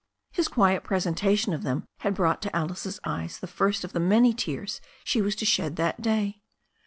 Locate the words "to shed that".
5.35-6.01